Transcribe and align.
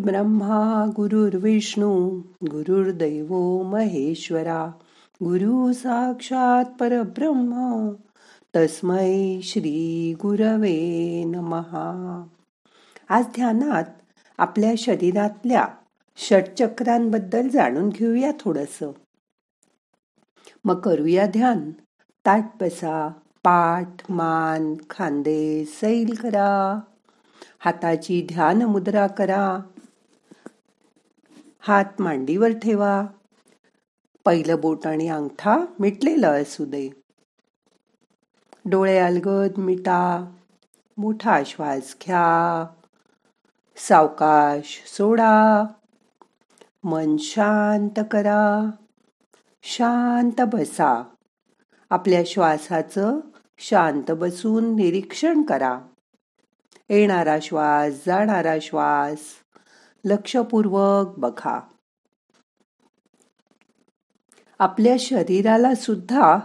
ब्रह्मा 0.00 0.90
गुरुर्विष्णू 0.96 2.20
गुरुर्दैव 2.50 3.62
महेश्वरा 3.62 4.66
गुरु 5.24 5.72
साक्षात 5.72 6.64
परब्रह्म 6.80 7.88
तस्मै 8.56 9.40
श्री 9.42 10.14
गुरवे 10.22 11.24
नमहा 11.24 12.26
आज 13.08 13.24
ध्यानात 13.24 13.84
आपल्या 14.38 14.72
शरीरातल्या 14.78 15.66
षटचक्रांबद्दल 16.16 17.48
जाणून 17.48 17.88
घेऊया 17.88 18.32
थोडस. 18.40 18.84
मग 20.64 20.80
करूया 20.80 21.26
ध्यान. 21.26 21.70
ताट 22.26 22.44
बसा 22.60 23.08
पाठ 23.44 24.10
मान 24.10 24.74
खांदे 24.90 25.64
सैल 25.64 26.14
करा. 26.14 26.80
हाताची 27.58 28.26
ध्यान 28.32 28.62
मुद्रा 28.62 29.06
करा. 29.06 29.58
हात 31.60 31.84
मांडीवर 31.98 32.50
ठेवा. 32.52 33.06
पहिलं 34.24 34.60
बोट 34.60 34.86
आणि 34.86 35.08
अंगठा 35.08 35.58
मिटलेलं 35.78 36.42
असू 36.42 36.64
दे. 36.64 36.90
डोळे 38.64 38.98
अलगद 38.98 39.58
मिटा. 39.58 40.32
मोठा 40.98 41.42
श्वास 41.46 41.96
घ्या. 42.06 42.66
सावकाश 43.76 44.82
सोडा. 44.86 45.64
मन 46.84 47.16
शांत 47.16 48.04
करा. 48.10 48.70
शांत 49.62 50.40
बसा. 50.40 51.04
आपल्या 51.90 52.22
श्वासाचं 52.26 53.20
शांत 53.58 54.10
बसून 54.10 54.76
निरीक्षण 54.76 55.42
करा. 55.42 55.80
येणारा 56.90 57.38
श्वास 57.42 57.94
जाणारा 58.06 58.54
श्वास. 58.62 59.18
लक्षपूर्वक 60.04 61.18
बघा. 61.18 61.60
आपल्या 64.58 64.96
शरीराला 64.98 65.74
सुद्धा 65.74 66.38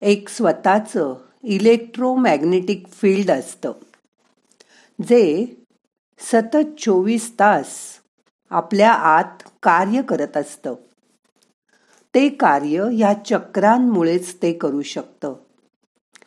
एक 0.00 0.28
स्वतःचं 0.28 1.14
इलेक्ट्रोमॅग्नेटिक 1.42 2.88
फील्ड 2.88 3.30
असतं 3.30 3.72
जे 5.08 5.46
सतत 6.20 6.80
चोवीस 6.80 7.34
तास 7.40 7.68
आपल्या 8.50 8.92
आत 8.92 9.42
कार्य 9.62 10.02
करत 10.02 10.36
असतं. 10.36 10.74
ते 12.14 12.28
कार्य 12.28 12.88
या 12.92 13.14
चक्रांमुळेच 13.26 14.42
ते 14.42 14.52
करू 14.52 14.82
शकतं. 14.82 15.34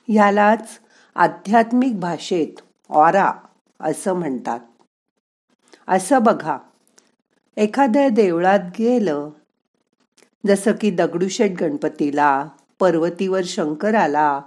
यालाच 0.08 0.80
आध्यात्मिक 1.16 2.00
भाषेत 2.00 2.62
ऑरा 2.92 3.32
असं 3.80 4.14
म्हणतात. 4.14 4.60
असं 5.88 6.24
बघा 6.24 6.58
एखाद्या 7.58 8.10
देवळात 8.10 8.60
गेलं 8.80 9.30
जसं 10.48 10.72
की 10.72 10.92
दगडूशेठ 10.92 11.52
गणपतीला 11.62 12.48
पर्वतीवर 12.80 13.42
शंकराला 13.46 14.42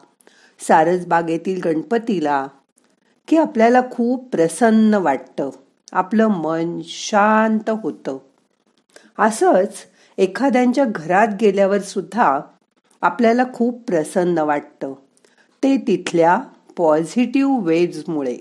सारसबागेतील 0.61 1.61
गणपतीला 1.65 2.47
की 3.29 3.37
आपल्याला 3.37 3.81
खूप 3.91 4.29
प्रसन्न 4.33 4.95
वाटतं 4.95 5.51
आपलं 5.93 6.27
मन 6.27 6.81
शांत 6.85 7.71
होतं. 7.71 8.19
असंच 9.19 9.75
एखाद्यांच्या 10.19 10.85
घरात 10.85 11.29
गेल्यावर 11.41 11.81
सुद्धा 11.81 12.41
आपल्याला 13.01 13.45
खूप 13.55 13.83
प्रसन्न 13.87 14.39
वाटतं. 14.39 14.93
ते 15.63 15.77
तिथल्या 15.77 16.41
पॉझिटिव्ह 16.77 17.65
वेजमुळे. 17.65 18.37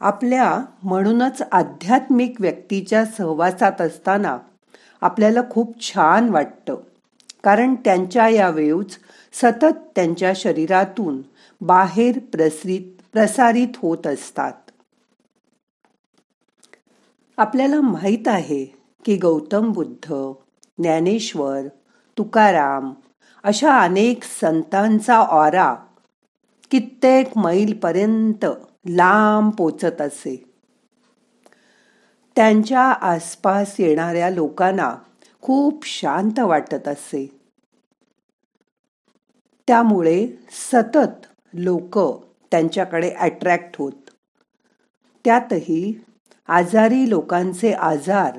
आपल्या 0.00 0.60
म्हणूनच 0.82 1.42
आध्यात्मिक 1.52 2.40
व्यक्तीच्या 2.40 3.04
सहवासात 3.04 3.80
असताना 3.80 4.38
आपल्याला 5.00 5.40
खूप 5.50 5.80
छान 5.80 6.28
वाटतं. 6.28 6.76
कारण 7.44 7.74
त्यांच्या 7.74 8.28
या 8.28 8.50
वेव्ज 8.50 8.96
सतत 9.32 9.74
त्यांच्या 9.96 10.32
शरीरातून 10.36 11.22
बाहेर 11.60 12.18
प्रसरित 12.18 13.02
प्रसारित 13.12 13.68
होत 13.76 14.06
असतात. 14.06 14.52
आपल्याला 17.36 17.80
माहीत 17.80 18.28
आहे 18.28 18.64
की 19.04 19.16
गौतम 19.16 19.72
बुद्ध 19.72 20.32
ज्ञानेश्वर 20.78 21.60
तुकाराम 22.18 22.92
अशा 23.44 23.78
अनेक 23.80 24.24
संतांचा 24.40 25.16
ऑरा 25.16 25.76
कित्येक 26.70 27.38
मैल 27.38 27.78
पर्यंत 27.78 28.44
लांब 28.86 29.52
पोचत 29.52 30.00
असे. 30.00 30.52
त्यांच्या 32.36 32.82
आसपास 32.82 33.76
येणाऱ्या 33.78 34.30
लोकांना 34.30 34.96
खूप 35.42 35.86
शांत 35.86 36.38
वाटत 36.38 36.88
असे. 36.88 37.38
त्यामुळे 39.68 40.28
सतत 40.50 41.26
लोक 41.54 41.98
त्यांच्याकडे 42.50 43.10
अट्रॅक्ट 43.10 43.76
होत. 43.78 44.10
त्यातही 45.24 45.94
आजारी 46.48 47.10
लोकांचे 47.10 47.72
आजार 47.72 48.38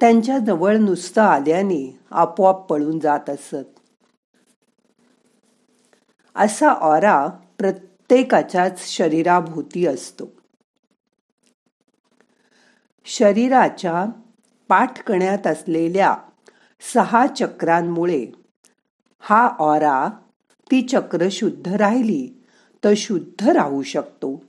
त्यांच्या 0.00 0.38
जवळ 0.38 0.76
नुसतं 0.76 1.22
आल्याने 1.22 1.98
आपोआप 2.10 2.66
पळून 2.66 2.98
जात 2.98 3.30
असत. 3.30 3.80
असा 6.34 6.68
ऑरा 6.68 7.28
प्रत्येकाच्याच 7.58 8.88
शरीराभोवती 8.88 9.86
असतो. 9.86 10.24
शरीराच्या 13.04 14.06
पाठकण्यात 14.68 15.46
असलेल्या 15.46 16.16
सहा 16.94 17.26
चक्रांमुळे 17.26 18.26
हा 19.20 19.48
ऑरा 19.58 20.08
ती 20.70 20.82
चक्र 20.82 21.28
शुद्ध 21.30 21.68
राहिली 21.68 22.44
तर 22.84 22.92
शुद्ध 22.96 23.48
राहू 23.48 23.82
शकतो. 23.82 24.42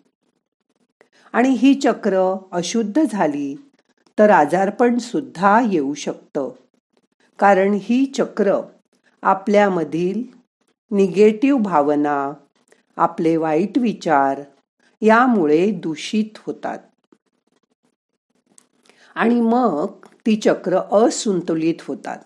आणि 1.33 1.49
ही 1.49 1.73
चक्र 1.73 2.37
अशुद्ध 2.51 3.01
झाली 3.11 3.71
तर 4.19 4.29
आजारपण 4.29 4.97
सुद्धा 4.97 5.61
येऊ 5.71 5.93
शकतं. 5.93 6.49
कारण 7.39 7.77
ही 7.81 8.05
चक्र 8.05 8.61
आपल्यामधील 9.21 10.23
निगेटिव्ह 10.91 11.61
भावना 11.61 12.33
आपले 12.99 13.37
वाईट 13.37 13.77
विचार 13.77 14.41
यामुळे 15.01 15.71
दूषित 15.71 16.37
होतात. 16.37 16.79
आणि 19.15 19.41
मग 19.41 19.85
ती 20.25 20.35
चक्र 20.35 20.77
असंतुलित 20.77 21.81
होतात. 21.81 22.17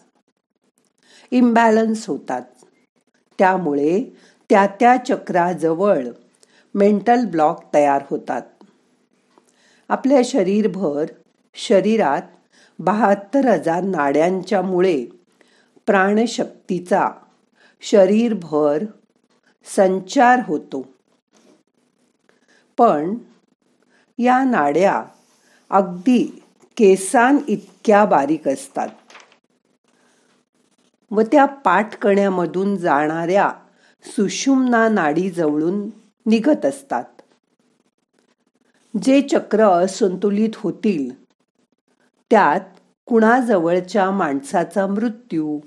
इम्बॅलन्स 1.31 2.09
होतात. 2.09 2.41
त्यामुळे 3.39 4.03
त्या 4.49 4.67
त्या 4.67 4.97
चक्राजवळ 4.97 6.07
मेंटल 6.75 7.25
ब्लॉक 7.25 7.63
तयार 7.73 8.03
होतात. 8.09 8.41
आपल्या 9.89 10.21
शरीरभर 10.25 11.05
शरीरात 11.55 12.21
बहात्तर 12.79 13.45
हजार 13.45 13.83
नाड्यांच्या 13.83 14.61
मुळे 14.61 15.05
प्राणशक्तीचा 15.85 17.09
शरीरभर 17.81 18.83
संचार 19.65 20.39
होतो. 20.45 20.87
पण 22.77 23.15
या 24.19 24.43
नाड्या 24.43 25.03
अगदी 25.69 26.43
केसान 26.77 27.37
इतक्या 27.47 28.05
बारीक 28.05 28.47
असतात. 28.47 28.87
व 31.11 31.21
त्या 31.21 31.45
पाठकण्यामधून 31.45 32.75
जाणाऱ्या 32.75 33.51
सुषुम्ना 34.05 34.89
नाडी 34.89 35.29
जवळून 35.29 35.89
निघत 36.25 36.65
असतात. 36.65 37.03
जे 39.03 39.21
चक्र 39.21 39.63
असंतुलित 39.63 40.49
होतील 40.55 41.23
त्यात 42.31 42.59
कुणाजवळच्या 43.05 44.11
माणसाचा 44.11 44.87
मृत्यू 44.87 45.59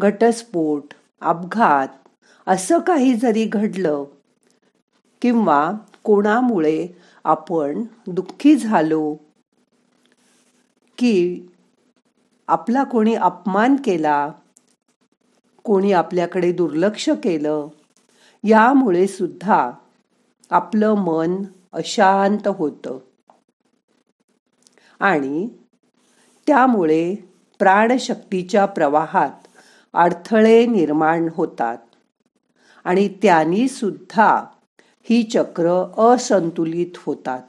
घटस्फोट 0.00 0.94
अपघात 1.20 2.05
असं 2.46 2.78
काही 2.78 3.14
जरी 3.14 3.44
घडलं 3.44 4.04
किंवा 5.22 5.72
कोणामुळे 6.02 6.88
आपण 7.24 7.82
दुःखी 8.06 8.56
झालो 8.56 9.16
की 10.98 11.46
आपला 12.48 12.84
कोणी 12.84 13.14
अपमान 13.14 13.76
केला 13.84 14.32
कोणी 15.64 15.92
आपल्याकडे 15.92 16.52
दुर्लक्ष 16.52 17.08
केलं 17.08 17.68
यामुळे 18.44 19.06
सुद्धा 19.06 19.70
आपलं 20.50 20.94
मन 20.94 21.42
अशांत 21.72 22.48
होतं. 22.48 22.98
आणि 25.00 25.48
त्यामुळे 26.46 27.14
प्राणशक्तीच्या 27.58 28.66
प्रवाहात 28.66 29.48
अडथळे 29.92 30.66
निर्माण 30.66 31.28
होतात. 31.34 31.78
आणि 32.86 33.08
त्यांनी 33.22 33.68
सुद्धा 33.68 34.44
ही 35.02 35.22
चक्र 35.22 35.92
असंतुलित 36.14 36.98
होतात. 37.06 37.42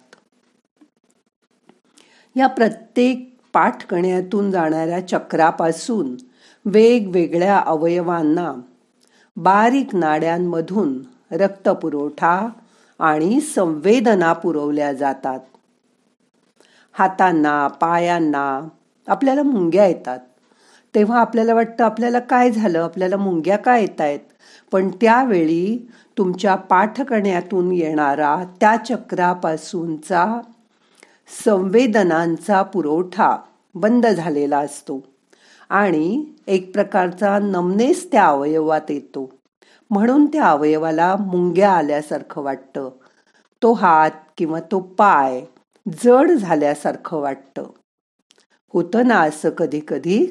या 2.36 2.48
प्रत्येक 2.48 3.36
पाठकण्यातून 3.54 4.51
जाणाऱ्या 4.51 5.07
चक्रापासून 5.07 6.16
वेगवेगळ्या 6.66 7.63
अवयवांना 7.66 8.54
बारीक 9.38 9.95
नाड्यांमधून 9.95 11.00
रक्तपुरवठा 11.31 12.50
आणि 13.00 13.42
संवेदना 13.42 14.33
पुरवल्या 14.33 14.94
जातात. 14.94 15.40
हातांना 16.92 17.68
पायांना 17.68 18.68
आपल्याला 19.07 19.44
मुंग्या 19.44 19.86
येतात. 19.86 20.19
तेव्हा 20.94 21.19
आपल्याला 21.22 21.54
वाटतं 21.54 21.84
आपल्याला 21.84 22.19
काय 22.19 22.51
झालं? 22.51 22.80
आपल्याला 22.80 23.18
मुंग्या 23.18 23.57
काय 23.57 23.81
येत 23.81 24.01
आहेत 24.01 24.19
पण 24.72 24.89
त्यावेळी 25.01 25.78
तुमच्या 26.18 26.56
पाठकण्यातून 26.56 27.72
येणारा 27.72 28.36
त्या 28.60 28.75
चक्रापासूनचा 28.86 30.25
संवेदनांचा 31.45 32.62
पुरवठा 32.63 33.36
बंद 33.75 34.06
झालेला 34.07 34.57
असतो 34.60 35.00
आणि 35.69 36.24
एक 36.48 36.72
प्रकारचा 36.74 37.38
नमनेस 37.40 38.12
त्या 38.12 38.25
अवयवात 38.25 38.92
येतो. 38.92 39.30
म्हणून 39.92 40.25
त्या 40.25 40.45
अवयवाला 40.45 41.16
मुंग्या 41.19 41.72
आल्यासारखं 41.72 42.42
वाटतं. 42.44 42.90
तो 43.62 43.74
हात 43.74 44.12
किंवा 44.38 44.60
तो 44.72 44.80
पाय 44.80 45.42
जड 45.86 46.31
झाल्यासारखं 46.31 47.22
वाटतं. 47.22 47.68
होतं 48.74 49.07
ना 49.07 49.19
असं 49.22 49.50
कधी 49.50 49.80
कधी 49.88 50.25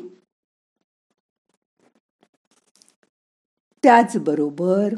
त्याचबरोबर 3.86 4.94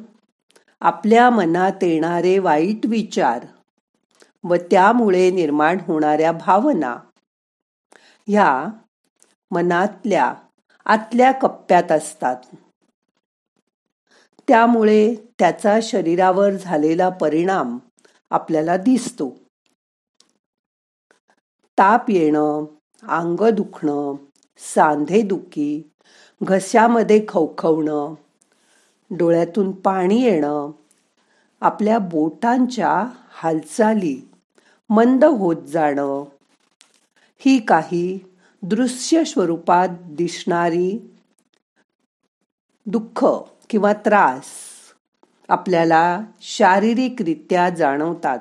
आपल्या 0.81 1.31
मनात 1.31 1.73
येणारे 1.83 2.39
वाईट 2.39 2.87
विचार 2.87 3.47
व 4.45 4.55
त्यामुळे 4.55 5.31
निर्माण 5.31 5.79
होणाऱ्या 5.87 6.33
भावना 6.33 6.97
ह्या 8.27 8.67
मनातल्या 9.51 10.35
आतल्या 10.85 11.33
कप्प्यात 11.33 11.93
असतात. 11.93 12.37
त्यामुळे 14.49 15.15
त्याचा 15.39 15.79
शरीरावर 15.83 16.51
झालेला 16.51 17.09
परिणाम 17.09 17.79
आपल्याला 18.31 18.77
दिसतो. 18.77 19.37
ताप 21.79 22.11
येणं 22.11 22.65
अंग 23.09 23.51
दुखणं 23.51 24.15
सांधे 24.59 25.23
दुखी 25.23 25.91
घशामध्ये 26.43 27.27
खवखवणं 27.29 28.15
डोळ्यातून 29.11 29.73
पाणी 29.73 30.23
येणं 30.23 30.71
आपल्या 31.61 31.99
बोटांच्या 31.99 33.07
हालचाली 33.31 34.29
मंद 34.91 35.25
होत 35.25 35.57
जाणं 35.57 36.25
ही 37.39 37.59
काही 37.59 38.19
दृश्य 38.63 39.25
स्वरूपात 39.25 39.89
दिसणारी 40.05 41.15
दुःख 42.87 43.27
किंवा 43.71 43.93
त्रास 43.93 44.45
आपल्याला 45.49 46.21
शारीरिकरित्या 46.41 47.71
जाणवतात. 47.71 48.39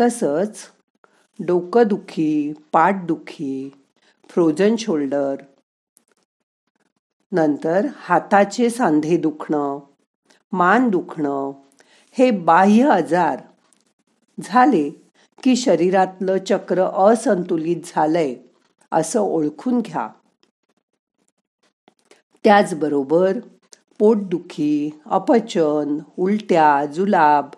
तसंच 0.00 0.58
डोकंदुखी 1.46 2.52
पाठदुखी 2.72 3.70
फ्रोझन 4.28 4.76
शोल्डर 4.76 5.36
नंतर 7.32 7.86
हाताचे 7.96 8.70
सांधे 8.70 9.16
दुखणं 9.16 9.78
मान 10.52 10.88
दुखणं 10.88 11.52
हे 12.12 12.30
बाह्य 12.30 12.88
आजार 12.88 13.42
झाले 14.42 14.90
की 15.42 15.56
शरीरातलं 15.56 16.36
चक्र 16.48 16.82
असंतुलित 16.82 17.76
झालंय 17.84 18.34
असं 18.92 19.20
ओळखून 19.20 19.80
घ्या. 19.80 20.08
त्याचबरोबर 22.44 23.38
पोटदुखी 23.98 25.00
अपचन 25.06 25.98
उलट्या 26.18 26.84
जुलाब 26.86 27.48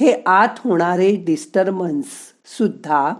हे 0.00 0.22
आत 0.26 0.48
होणारे 0.58 1.16
डिस्टर्बन्स 1.16 2.06
सुद्धा 2.46 3.14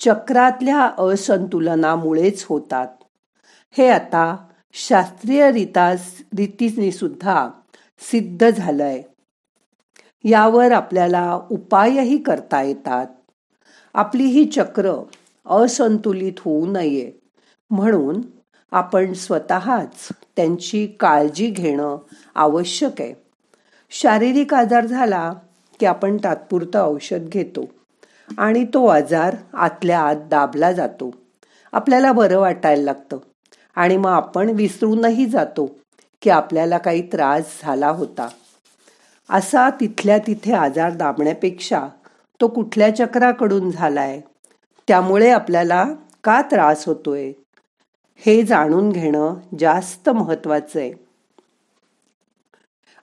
चक्रातल्या 0.00 0.90
असंतुलनामुळेच 0.98 2.44
होतात. 2.44 2.88
हे 3.70 3.88
आता 3.88 4.36
शास्त्रीय 4.72 5.52
रीता 5.52 5.92
रीतीने 6.36 6.92
सुद्धा 6.92 7.50
सिद्ध 8.00 8.50
झालंय. 8.50 9.02
यावर 10.24 10.72
आपल्याला 10.72 11.40
उपायही 11.50 12.18
करता 12.18 12.62
येतात. 12.62 13.06
आपली 13.94 14.24
ही 14.24 14.44
चक्र 14.44 15.04
असंतुलित 15.46 16.32
होऊ 16.38 16.66
नये. 16.66 17.12
म्हणून 17.70 18.20
आपण 18.70 19.12
स्वतःच 19.12 20.08
त्यांची 20.36 20.86
काळजी 20.86 21.50
घेणं 21.50 21.96
आवश्यक 22.34 23.00
आहे. 23.00 23.14
शारीरिक 23.90 24.54
आजार 24.54 24.86
झाला 24.86 25.34
की 25.80 25.86
आपण 25.86 26.16
तात्पुरतं 26.16 26.84
औषध 26.84 27.28
घेतो 27.28 27.64
आणि 28.38 28.64
तो 28.64 28.86
आजार 28.86 29.36
आतल्या 29.54 30.00
आत 30.00 30.16
दाबला 30.16 30.72
जातो. 30.72 31.10
आपल्याला 31.72 32.12
बरं 32.12 32.38
वाटायला 32.38 32.82
लागतं. 32.82 33.18
आणि 33.74 33.96
मग 33.96 34.10
आपण 34.10 34.48
विसरूनही 34.50 35.26
जातो 35.26 35.70
की 36.22 36.30
आपल्याला 36.30 36.78
काही 36.78 37.02
त्रास 37.02 37.60
झाला 37.62 37.88
होता. 37.88 38.28
असा 39.30 39.70
तिथल्या 39.70 40.18
तिथे 40.18 40.52
आजार 40.52 40.92
दाबण्यापेक्षा 40.92 41.88
तो 42.40 42.48
कुठल्या 42.48 42.96
चक्राकडून 42.96 43.70
झालाय? 43.70 44.20
त्यामुळे 44.88 45.30
आपल्याला 45.30 45.84
का 46.24 46.42
त्रास 46.42 46.86
होतोय? 46.86 47.32
हे 48.26 48.42
जाणून 48.42 48.90
घेणं 48.90 49.34
जास्त 49.58 50.10
महत्वाचं 50.10 50.78
आहे 50.80 50.92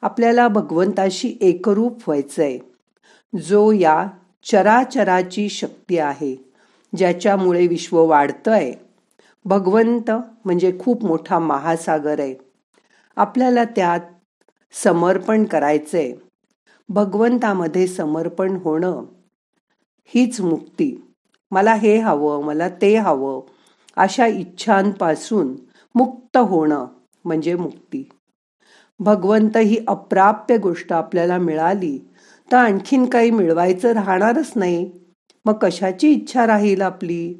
आपल्याला 0.01 0.47
भगवंताशी 0.47 1.37
एकरूप 1.41 1.93
व्हायचंय. 2.07 2.57
जो 3.45 3.71
या 3.71 4.07
चराचराची 4.43 5.49
शक्ती 5.49 5.97
आहे 5.97 6.35
ज्याच्यामुळे 6.97 7.67
विश्व 7.67 8.05
वाढतंय. 8.05 8.73
भगवंत 9.45 10.11
म्हणजे 10.45 10.71
खूप 10.79 11.05
मोठा 11.05 11.39
महासागर 11.39 12.19
आहे. 12.19 12.35
आपल्याला 13.15 13.63
त्यात 13.63 13.99
समर्पण 14.73 15.45
करायचंय. 15.45 16.13
भगवंतामध्ये 16.89 17.87
समर्पण 17.87 18.55
होणं 18.55 19.05
हीच 20.05 20.41
मुक्ती. 20.41 21.13
मला 21.51 21.73
हे 21.73 21.97
हवं 21.97 22.43
मला 22.43 22.69
ते 22.69 22.95
हवं 22.95 23.41
अशा 23.97 24.25
इच्छांपासून 24.25 25.55
मुक्त 25.95 26.37
होणं 26.37 26.87
म्हणजे 27.25 27.55
मुक्ती. 27.55 28.09
भगवंत 28.99 29.57
ही 29.57 29.77
अप्राप्य 29.87 30.57
गोष्ट 30.57 30.93
आपल्याला 30.93 31.37
मिळाली 31.37 31.97
तर 32.51 32.57
आणखीन 32.57 33.05
काही 33.05 33.31
मिळवायचं 33.31 33.91
राहणारच 33.91 34.51
नाही. 34.55 34.91
मग 35.45 35.53
कशाची 35.61 36.11
इच्छा 36.11 36.47
राहील 36.47 36.81
आपली? 36.81 37.39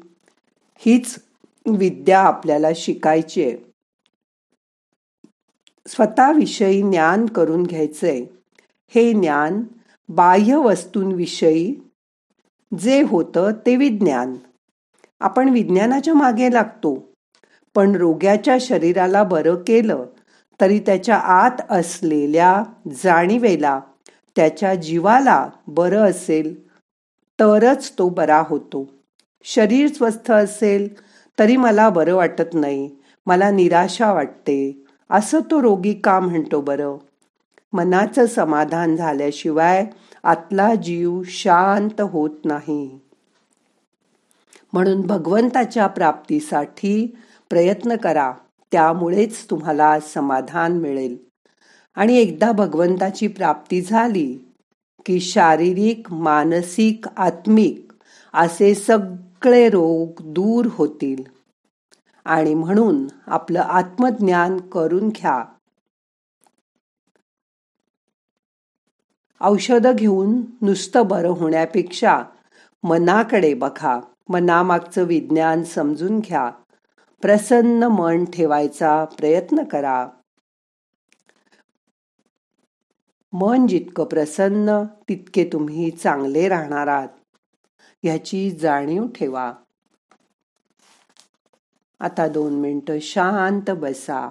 हीच 0.78 1.27
विद्या 1.66 2.20
आपल्याला 2.20 2.68
शिकायची 2.76 3.44
आहे. 3.44 3.56
स्वतःविषयी 5.86 6.82
ज्ञान 6.82 7.26
करून 7.26 7.62
घ्यायचंय. 7.62 8.24
हे 8.88 9.12
ज्ञान 9.12 9.62
बाह्य 10.08 10.56
वस्तूंविषयी 10.56 11.74
जे 12.78 13.02
होतं 13.02 13.50
ते 13.66 13.76
विज्ञान. 13.76 14.34
आपण 15.20 15.48
विज्ञानाच्या 15.48 16.14
मागे 16.14 16.52
लागतो. 16.52 17.08
पण 17.74 17.94
रोग्याच्या 17.94 18.56
शरीराला 18.60 19.22
बरं 19.22 19.54
केलं 19.54 20.06
तरी 20.60 20.78
त्याच्या 20.78 21.16
आत 21.16 21.50
असलेल्या 21.70 22.62
जाणीवेला 22.92 23.80
त्याच्या 24.36 24.74
जीवाला 24.74 25.48
बरं 25.66 26.10
असेल 26.10 26.68
तरच 27.40 27.98
तो 27.98 28.08
बरा 28.08 28.42
होतो. 28.48 28.86
शरीर 29.44 29.88
स्वस्थ 29.88 30.30
असेल 30.30 31.07
तरी 31.38 31.56
मला 31.56 31.88
बरं 31.88 32.14
वाटत 32.14 32.54
नाही. 32.54 32.90
मला 33.26 33.50
निराशा 33.50 34.12
वाटते. 34.12 34.84
असं 35.10 35.40
तो 35.40 35.62
रोगी 35.62 35.94
का 35.94 36.20
म्हणतो 36.20 36.60
बरं? 36.60 36.96
मनाचं 37.72 38.26
समाधान 38.26 38.96
झाल्याशिवाय 38.96 39.86
आतला 40.24 40.74
जीव 40.74 41.22
शांत 41.26 42.00
होत 42.00 42.30
नाही. 42.44 42.98
म्हणून 44.72 45.00
भगवंताच्या 45.00 45.86
प्राप्तीसाठी 45.86 47.16
प्रयत्न 47.50 47.96
करा. 47.96 48.32
त्यामुळेच 48.72 49.50
तुम्हाला 49.50 50.00
समाधान 50.00 50.72
मिळेल. 50.72 51.16
आणि 51.94 52.16
एकदा 52.16 52.52
भगवंताची 52.52 53.28
प्राप्ती 53.28 53.82
झाली 53.82 54.54
की 55.06 55.20
शारीरिक 55.20 56.12
मानसिक 56.12 57.08
आत्मिक 57.16 57.92
असे 58.34 58.74
सगळे 59.44 59.68
रोग 59.68 60.08
दूर 60.20 60.66
होतील. 60.70 61.22
आणि 62.24 62.54
म्हणून 62.54 63.06
आपलं 63.26 63.60
आत्मज्ञान 63.60 64.58
करून 64.58 65.08
घ्या. 65.08 65.44
औषध 69.40 69.86
घेऊन 69.86 70.40
नुसतं 70.62 71.08
बरं 71.08 71.28
होण्यापेक्षा 71.28 72.22
मनाकडे 72.82 73.54
बघा. 73.54 74.00
मनामागचं 74.28 75.02
विज्ञान 75.02 75.64
समजून 75.64 76.18
घ्या. 76.18 76.50
प्रसन्न 77.22 77.84
मन 77.84 78.24
ठेवायचा 78.24 79.04
प्रयत्न 79.04 79.64
करा. 79.64 80.08
मन 83.32 83.66
जितकं 83.66 84.04
प्रसन्न 84.04 84.82
तितके 85.08 85.44
तुम्ही 85.52 85.90
चांगले 85.90 86.48
राहणार 86.48 86.86
आहात. 86.86 87.08
ह्याची 88.02 88.50
जाणीव 88.50 89.06
ठेवा. 89.06 89.52
आता 92.00 92.28
दोन 92.28 92.60
मिनटं 92.60 92.98
शांत 92.98 93.70
बसा. 93.70 94.30